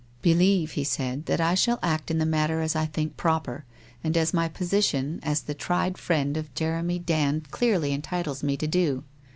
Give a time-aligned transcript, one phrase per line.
[0.23, 3.65] 'Believe,' he said,' that I shall act in the matter as I think proper,
[4.03, 8.65] and as my position as the tried friend of Jeremy Dand clearly entitles me to
[8.65, 9.03] do.